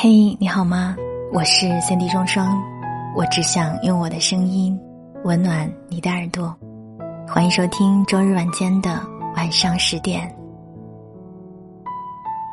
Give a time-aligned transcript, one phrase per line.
[0.00, 0.94] 嘿，你好吗？
[1.32, 2.56] 我是三 D 双双，
[3.16, 4.78] 我只想用我的声音
[5.24, 6.56] 温暖你的耳朵。
[7.26, 9.04] 欢迎收听周日晚间的
[9.34, 10.32] 晚上十点。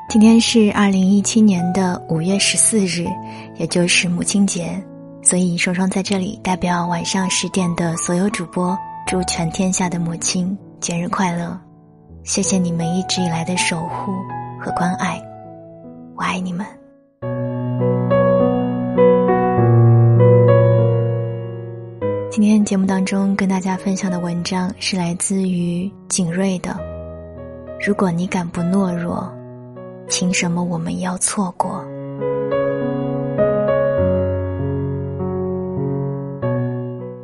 [0.09, 3.05] 今天是二零一七年的五月十四日，
[3.57, 4.83] 也就是母亲节，
[5.21, 8.75] 所以双双在这里代表晚上十点的所有主播，
[9.05, 11.55] 祝全天下的母亲节日快乐！
[12.23, 14.13] 谢谢你们一直以来的守护
[14.59, 15.21] 和关爱，
[16.15, 16.65] 我爱你们。
[22.31, 26.75] 今天节目当中跟大家分享的文章是来自于景睿的。
[27.85, 29.31] 如果你敢不懦弱，
[30.09, 31.81] 凭什么我们要错过？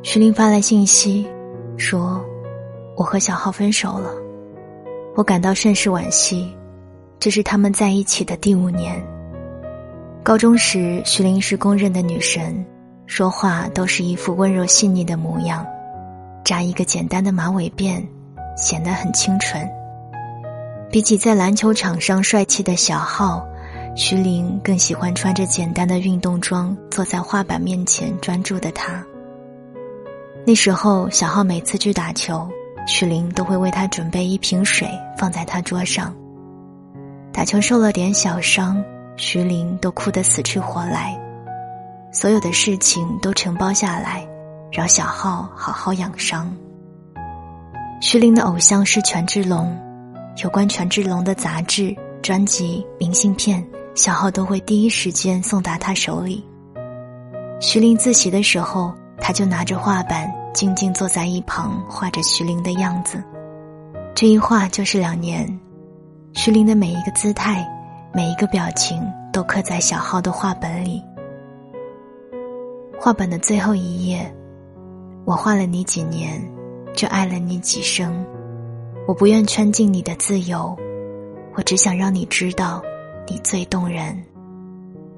[0.01, 1.27] 徐林发来信息，
[1.77, 2.23] 说
[2.95, 4.11] ：“我和小浩分手了，
[5.15, 6.53] 我感到甚是惋惜。
[7.19, 9.01] 这是他们在一起的第五年。
[10.23, 12.63] 高中时，徐林是公认的女神。”
[13.07, 15.65] 说话都是一副温柔细腻的模样，
[16.45, 18.01] 扎一个简单的马尾辫，
[18.55, 19.67] 显得很清纯。
[20.89, 23.45] 比起在篮球场上帅气的小浩，
[23.95, 29.03] 徐玲更喜欢穿着简单的运动装坐在画板面前专注的他。
[30.45, 32.47] 那时候，小浩每次去打球，
[32.87, 36.15] 徐玲都会为他准备一瓶水放在他桌上。
[37.33, 38.81] 打球受了点小伤，
[39.21, 41.15] 徐玲都哭得死去活来。
[42.11, 44.27] 所有的事情都承包下来，
[44.71, 46.51] 让小浩好好养伤。
[48.01, 49.77] 徐玲的偶像是权志龙，
[50.43, 56.43] 有关权志龙的杂志、专辑、明信片，小浩都会第一时间送达他手里。
[57.59, 63.23] 徐玲自习的时候，他就拿着画板，静静坐在一旁画着徐玲的样子。
[64.15, 65.47] 这一画就是两年，
[66.33, 67.63] 徐玲的每一个姿态，
[68.13, 71.01] 每一个表情，都刻在小号的画本里。
[72.99, 74.29] 画本的最后一页，
[75.23, 76.41] 我画了你几年，
[76.93, 78.25] 就爱了你几生。
[79.07, 80.77] 我不愿圈禁你的自由，
[81.55, 82.81] 我只想让你知道，
[83.27, 84.21] 你最动人。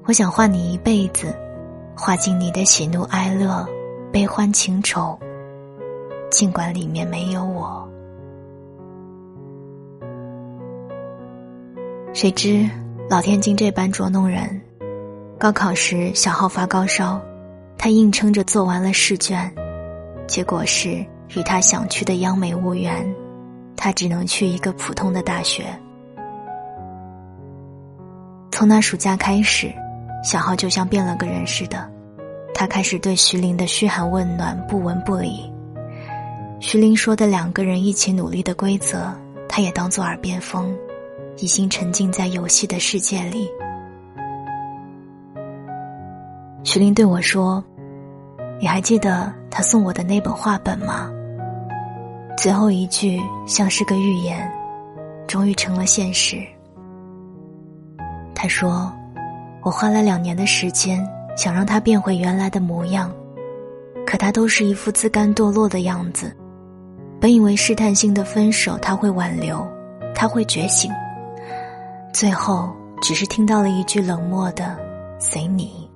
[0.06, 1.34] 我想画你一辈子，
[1.96, 3.66] 画尽你的喜怒哀乐、
[4.12, 5.18] 悲欢情仇，
[6.30, 7.82] 尽管里面没有我。
[12.12, 12.70] 谁知
[13.08, 14.60] 老天竟这般捉弄人，
[15.38, 17.20] 高考时小浩发高烧。
[17.76, 19.52] 他硬撑着做完了试卷，
[20.26, 21.04] 结果是
[21.36, 23.14] 与他想去的央美无缘，
[23.76, 25.64] 他只能去一个普通的大学。
[28.50, 29.70] 从那暑假开始，
[30.24, 31.86] 小浩就像变了个人似的，
[32.54, 35.52] 他开始对徐玲的嘘寒问暖不闻不理。
[36.58, 39.12] 徐玲说的两个人一起努力的规则，
[39.46, 40.74] 他也当做耳边风，
[41.38, 43.48] 已经沉浸在游戏的世界里。
[46.62, 47.62] 徐玲对我说
[48.58, 51.10] ：“你还记得他送我的那本画本吗？”
[52.36, 54.50] 最后一句像是个预言，
[55.26, 56.42] 终于成了现实。
[58.34, 58.92] 他说
[59.62, 61.06] ：“我花了两年的时间，
[61.36, 63.10] 想让他变回原来的模样，
[64.06, 66.34] 可他都是一副自甘堕落的样子。
[67.20, 69.66] 本以为试探性的分手他会挽留，
[70.14, 70.90] 他会觉醒，
[72.14, 74.78] 最后只是听到了一句冷漠的
[75.18, 75.90] ‘随你’。”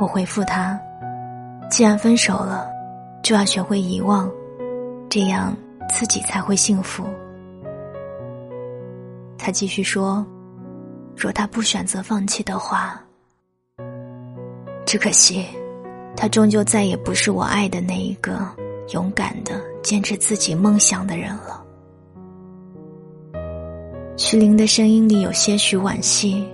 [0.00, 0.80] 我回复他
[1.68, 2.68] ：“既然分手了，
[3.20, 4.30] 就要学会遗忘，
[5.10, 5.56] 这样
[5.92, 7.04] 自己才会幸福。”
[9.36, 10.24] 他继续说
[11.16, 13.02] ：“若他不选择放弃的话，
[14.86, 15.44] 只可惜，
[16.16, 18.38] 他终究再也不是我爱的那一个
[18.92, 21.64] 勇敢的坚持自己梦想的人了。”
[24.20, 26.44] 徐玲的声音里有些许惋惜，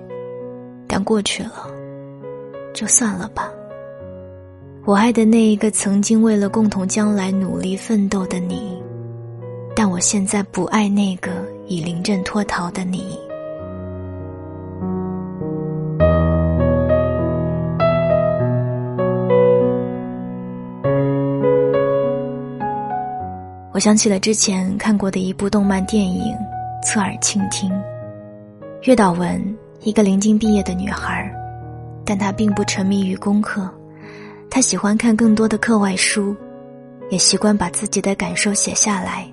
[0.86, 1.66] 但过去了。
[2.75, 3.50] 就算了吧。
[4.84, 8.78] 我爱的那一个曾经为了共同将来努力奋斗的你，
[9.75, 11.31] 但我现在不爱那个
[11.66, 13.19] 已临阵脱逃的你。
[23.72, 26.32] 我想起了之前看过的一部动漫电影
[26.84, 27.72] 《侧耳倾听》，
[28.82, 29.42] 月岛文，
[29.81, 31.28] 一个临近毕业的女孩。
[32.04, 33.66] 但他并不沉迷于功课，
[34.50, 36.36] 他喜欢看更多的课外书，
[37.08, 39.26] 也习惯把自己的感受写下来。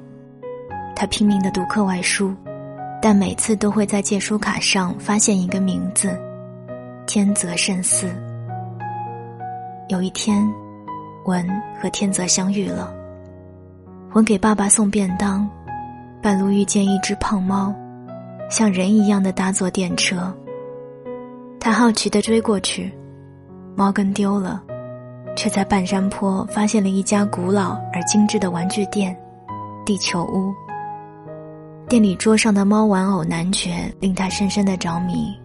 [0.96, 2.34] 他拼命的读课外书，
[3.02, 6.18] 但每次都会在借书卡上发现一个名字——
[7.06, 8.10] 天泽慎司。
[9.90, 10.50] 有一天，
[11.26, 11.46] 文
[11.82, 12.96] 和天泽相遇了。
[14.14, 15.50] 文给爸爸送便当，
[16.22, 17.74] 半路遇见一只胖猫，
[18.48, 20.32] 像人一样的搭坐电车，
[21.60, 22.94] 他好奇地追过去，
[23.76, 24.62] 猫跟丢了，
[25.36, 29.18] 却在半山坡发现了一家古老而精致的玩具店——
[29.84, 30.54] 地球屋。
[31.90, 35.36] 店里桌上的猫玩偶男爵令他深深的着迷。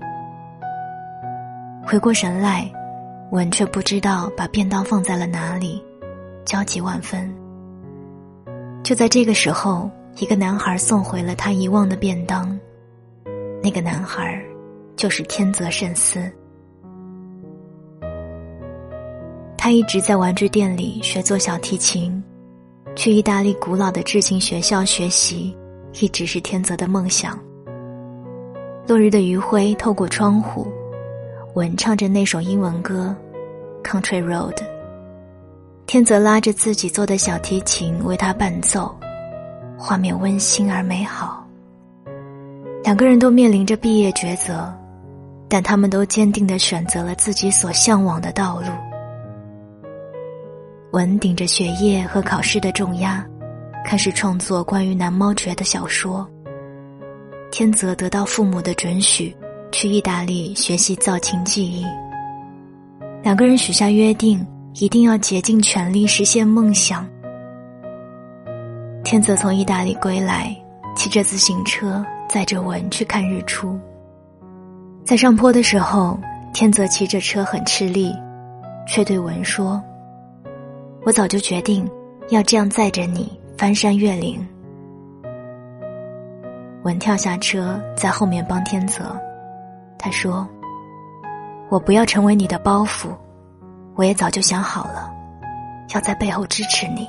[1.83, 2.71] 回过神来，
[3.31, 5.83] 文却不知道把便当放在了哪里，
[6.45, 7.35] 焦急万分。
[8.83, 12.59] 就在这个时候，一个男孩送回了他遗忘的便当。
[13.63, 14.43] 那个男孩，
[14.97, 16.31] 就是天泽慎司。
[19.59, 22.23] 他一直在玩具店里学做小提琴，
[22.95, 25.57] 去意大利古老的制琴学校学习。
[26.01, 27.39] 一直是天泽的梦想。
[28.87, 30.71] 落日的余晖透过窗户，
[31.55, 33.17] 文唱着那首英文歌
[33.83, 34.53] 《Country Road》。
[35.87, 38.95] 天泽拉着自己做的小提琴为他伴奏，
[39.77, 41.47] 画面温馨而美好。
[42.83, 44.73] 两个人都面临着毕业抉择，
[45.49, 48.67] 但他们都坚定的选择了自己所向往的道路。
[50.93, 53.27] 文顶着学业和考试的重压。
[53.85, 56.29] 开始创作关于男猫爵的小说。
[57.53, 59.33] 天泽得到父母的准许，
[59.71, 61.87] 去意大利学习造琴技艺。
[63.23, 64.45] 两个人许下约定，
[64.75, 67.07] 一定要竭尽全力实现梦想。
[69.07, 70.53] 天泽从意大利归来，
[70.97, 73.79] 骑着自行车载着文去看日出。
[75.05, 76.19] 在上坡的时候，
[76.53, 78.13] 天泽骑着车很吃力，
[78.85, 79.81] 却对文说
[81.07, 81.89] ：“我早就决定
[82.31, 84.45] 要这样载着你。”翻山越岭，
[86.83, 89.17] 文跳下车，在后面帮天泽。
[89.97, 90.47] 他说
[91.71, 93.11] ：“我不要成为你的包袱，
[93.95, 95.15] 我也早就想好了，
[95.95, 97.09] 要在背后支持你。”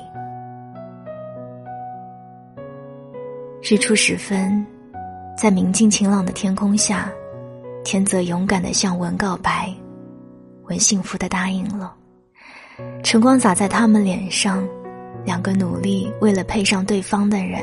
[3.70, 4.64] 日出时分，
[5.36, 7.12] 在明净晴朗的天空下，
[7.84, 9.70] 天泽勇敢的向文告白，
[10.68, 11.94] 文幸福的答应了。
[13.02, 14.66] 晨光洒在他们脸上。
[15.24, 17.60] 两个努力为了配上对方的人，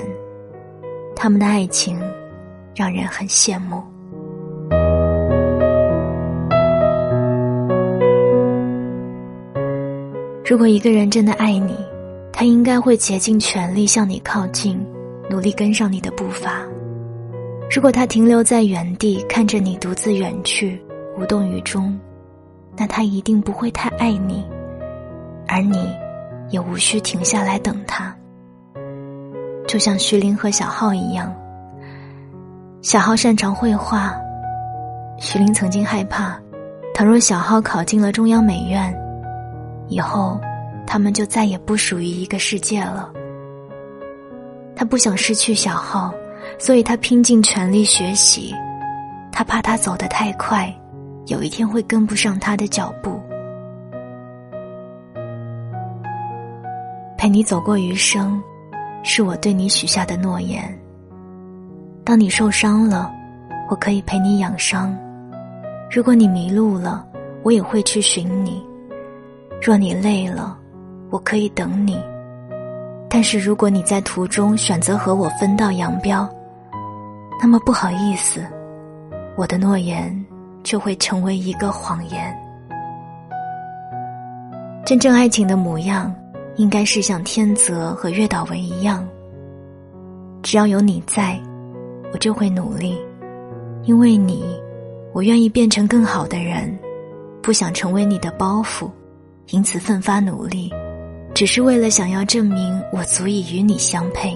[1.16, 2.00] 他们的爱情
[2.76, 3.82] 让人很羡慕。
[10.46, 11.76] 如果一个人真的爱你，
[12.32, 14.80] 他应该会竭尽全力向你靠近，
[15.30, 16.62] 努力跟上你的步伐。
[17.74, 20.82] 如果他停留在原地看着你独自远去，
[21.18, 21.98] 无动于衷，
[22.78, 24.46] 那他一定不会太爱你，
[25.48, 25.94] 而你。
[26.52, 28.16] 也无需停下来等他，
[29.68, 31.36] 就像徐凌和小浩一样。
[32.84, 34.16] 小浩擅长绘画，
[35.18, 36.40] 徐凌曾经害怕，
[36.94, 38.96] 倘若小浩考进了中央美院，
[39.88, 40.40] 以后
[40.86, 43.12] 他们就再也不属于一个世界了。
[44.76, 46.14] 他不想失去小浩，
[46.60, 48.54] 所以他拼尽全力学习，
[49.32, 50.74] 他怕他走得太快，
[51.28, 53.20] 有一天会跟不上他的脚步。
[57.18, 58.42] 陪你走过余生，
[59.02, 60.62] 是我对你许下的诺言。
[62.04, 63.12] 当你受伤了，
[63.70, 64.94] 我可以陪你养伤；
[65.90, 67.04] 如果你迷路了，
[67.42, 68.62] 我也会去寻你；
[69.62, 70.56] 若你累了，
[71.10, 72.00] 我可以等你。
[73.16, 76.30] 但是如果你在途中选择和我分道扬镳，
[77.42, 78.46] 那么不好意思，
[79.38, 80.14] 我的诺言
[80.64, 82.38] 就会成为一个谎言。
[84.86, 86.14] 真正爱情的模样。
[86.58, 89.06] 应该是像天泽和月岛文一样，
[90.42, 91.38] 只要有你在，
[92.14, 92.98] 我就会努力，
[93.84, 94.46] 因为你，
[95.14, 96.78] 我愿意变成更好的人，
[97.42, 98.90] 不想成为你的包袱，
[99.52, 100.72] 因此奋发努力，
[101.36, 104.36] 只是为了想要证明我足以与你相配。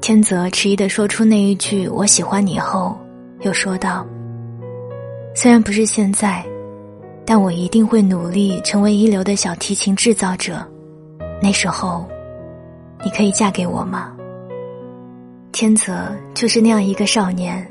[0.00, 2.98] 天泽迟疑的说出那一句“我喜欢你”后，
[3.42, 4.06] 又说道
[5.36, 6.42] ：“虽然不是现在。”
[7.26, 10.62] 但我一定会努力成为一流的小提琴制造者，
[11.40, 12.06] 那时候，
[13.02, 14.12] 你可以嫁给我吗？
[15.50, 17.66] 天泽就是那样一个少年，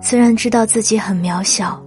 [0.00, 1.78] 虽然知道自己很渺小，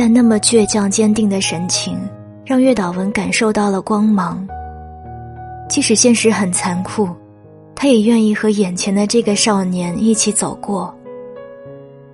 [0.00, 1.98] 但那么倔强坚定的神情，
[2.46, 4.46] 让月岛文感受到了光芒。
[5.68, 7.08] 即使现实很残酷，
[7.74, 10.96] 他也愿意和眼前的这个少年一起走过。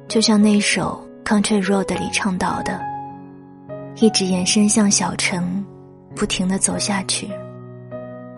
[0.08, 0.98] 就像那首
[1.28, 2.80] 《Country Road》里唱到的。
[4.00, 5.62] 一直延伸向小城，
[6.16, 7.28] 不停的走下去。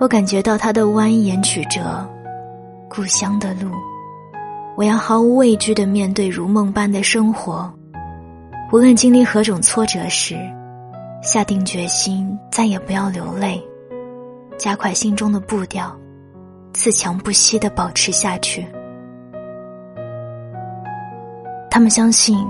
[0.00, 2.04] 我感觉到它的蜿蜒曲折，
[2.88, 3.70] 故乡的路。
[4.76, 7.72] 我要毫无畏惧的面对如梦般的生活，
[8.72, 10.36] 无论经历何种挫折时，
[11.22, 13.62] 下定决心再也不要流泪，
[14.58, 15.96] 加快心中的步调，
[16.72, 18.66] 自强不息的保持下去。
[21.70, 22.44] 他们相信，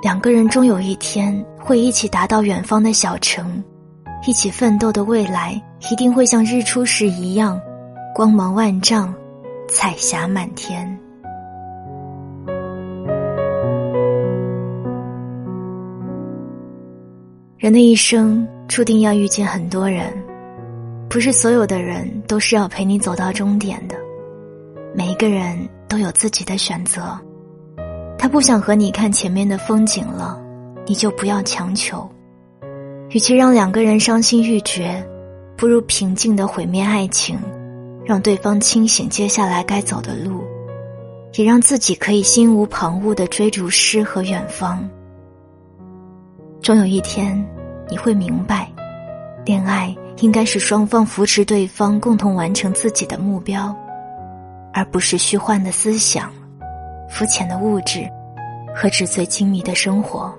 [0.00, 3.62] 两个人终有一天会一起达到远方的小城，
[4.26, 5.60] 一起奋斗的未来
[5.90, 7.60] 一定会像日出时一样，
[8.14, 9.12] 光芒万丈，
[9.68, 10.98] 彩霞满天。
[17.68, 20.10] 人的一生注定要遇见很多人，
[21.06, 23.94] 不是所有的人都是要陪你走到终点的。
[24.94, 27.20] 每一个人都有自己的选择，
[28.18, 30.40] 他不想和你看前面的风景了，
[30.86, 32.10] 你就不要强求。
[33.10, 35.06] 与其让两个人伤心欲绝，
[35.54, 37.38] 不如平静的毁灭爱情，
[38.02, 40.42] 让对方清醒接下来该走的路，
[41.34, 44.88] 也让自己可以心无旁骛的追逐诗和远方。
[46.62, 47.46] 终有一天，
[47.90, 48.70] 你会明白，
[49.44, 53.74] 恋爱应该是双方扶持对方，共同完成自己的目标，
[54.72, 56.30] 而不是虚幻的思想、
[57.08, 58.08] 肤浅的物质
[58.74, 60.32] 和纸醉金迷的生活。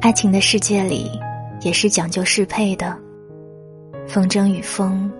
[0.00, 1.10] 爱情的世界里，
[1.60, 2.96] 也是讲究适配的，
[4.08, 5.10] 风筝与风，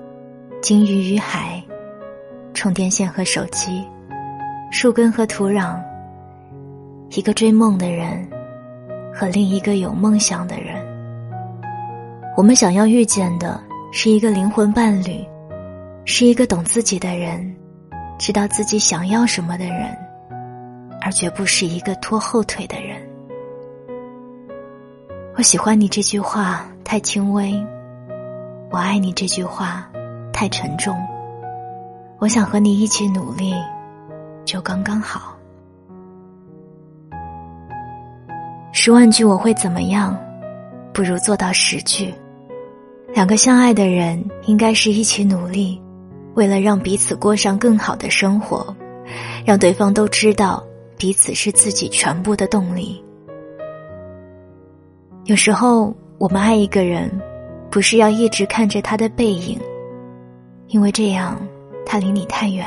[0.63, 1.63] 金鱼与海，
[2.55, 3.85] 充电线和手机，
[4.71, 5.79] 树根和土壤，
[7.11, 8.27] 一个追梦的人。
[9.15, 10.77] 和另一个有梦想的人，
[12.37, 13.61] 我们想要遇见的
[13.93, 15.25] 是一个灵魂伴侣，
[16.05, 17.55] 是一个懂自己的人，
[18.19, 19.97] 知道自己想要什么的人，
[21.01, 23.01] 而绝不是一个拖后腿的人。
[25.37, 27.55] 我喜欢你这句话太轻微，
[28.71, 29.91] 我爱你这句话
[30.33, 30.97] 太沉重，
[32.19, 33.55] 我想和你一起努力，
[34.45, 35.35] 就刚刚好。
[38.73, 40.17] 十万句我会怎么样，
[40.93, 42.15] 不如做到十句。
[43.13, 45.81] 两个相爱的人应该是一起努力，
[46.35, 48.75] 为了让彼此过上更好的生活，
[49.45, 50.65] 让对方都知道
[50.97, 53.03] 彼此是自己全部的动力。
[55.25, 57.11] 有时候我们爱一个人，
[57.71, 59.61] 不是要一直看着他的背影，
[60.69, 61.37] 因为这样
[61.85, 62.65] 他离你太远。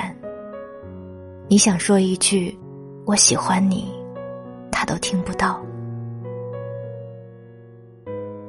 [1.48, 2.58] 你想说一句
[3.06, 3.94] “我喜欢你”，
[4.70, 5.62] 他都听不到。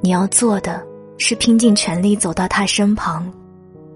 [0.04, 0.84] 你要做的
[1.16, 3.26] 是拼尽全力走到他身旁，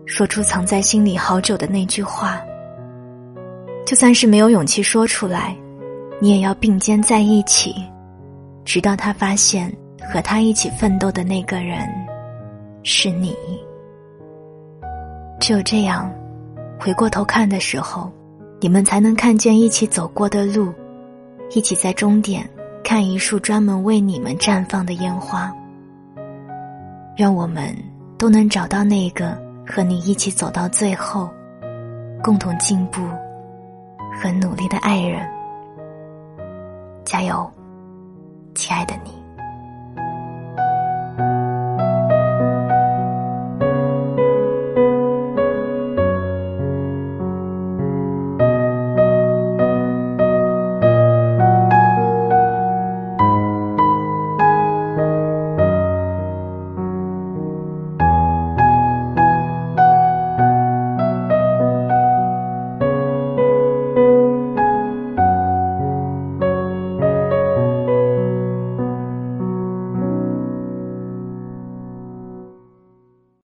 [0.06, 2.40] 说出藏在心里好久的那句话。
[3.84, 5.54] 就算是没有勇气说出来，
[6.18, 7.74] 你也要并肩在一起，
[8.64, 9.70] 直到他发现
[10.10, 11.86] 和他一起奋斗的那个人
[12.82, 13.36] 是你。
[15.38, 16.10] 只有这样，
[16.80, 18.10] 回过头看的时候，
[18.60, 20.72] 你们才能看见一起走过的路，
[21.50, 22.48] 一起在终点
[22.82, 25.54] 看一束专门为你们绽放的烟花。
[27.18, 27.76] 愿我们
[28.16, 31.28] 都能找到那个和你一起走到最后、
[32.22, 33.02] 共同进步
[34.22, 35.28] 和努力的爱人。
[37.04, 37.50] 加油，
[38.54, 39.17] 亲爱的你。